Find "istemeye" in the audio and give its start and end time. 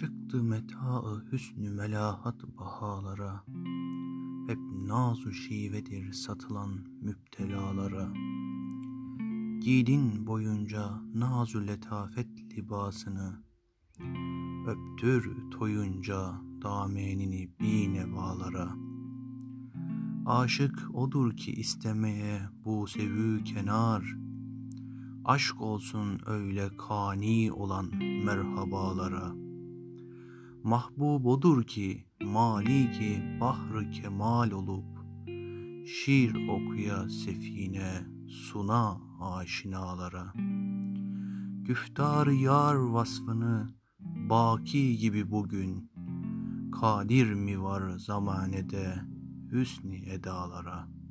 21.52-22.40